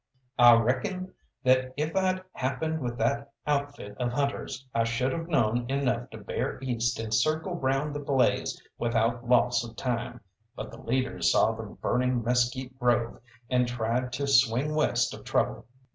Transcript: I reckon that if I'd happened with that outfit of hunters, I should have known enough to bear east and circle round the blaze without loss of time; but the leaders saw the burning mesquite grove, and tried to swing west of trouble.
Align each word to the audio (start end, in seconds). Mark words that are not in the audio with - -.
I 0.39 0.55
reckon 0.55 1.13
that 1.43 1.75
if 1.77 1.95
I'd 1.95 2.23
happened 2.33 2.79
with 2.81 2.97
that 2.97 3.31
outfit 3.45 3.95
of 3.99 4.11
hunters, 4.11 4.65
I 4.73 4.83
should 4.83 5.11
have 5.11 5.27
known 5.27 5.69
enough 5.69 6.09
to 6.09 6.17
bear 6.17 6.57
east 6.63 6.99
and 6.99 7.13
circle 7.13 7.53
round 7.53 7.93
the 7.93 7.99
blaze 7.99 8.59
without 8.79 9.29
loss 9.29 9.63
of 9.63 9.75
time; 9.75 10.21
but 10.55 10.71
the 10.71 10.81
leaders 10.81 11.31
saw 11.31 11.51
the 11.51 11.65
burning 11.65 12.23
mesquite 12.23 12.79
grove, 12.79 13.19
and 13.47 13.67
tried 13.67 14.11
to 14.13 14.25
swing 14.25 14.73
west 14.73 15.13
of 15.13 15.23
trouble. 15.23 15.67